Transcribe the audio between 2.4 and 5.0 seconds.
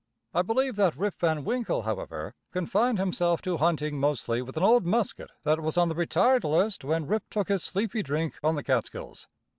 confined himself to hunting mostly with an old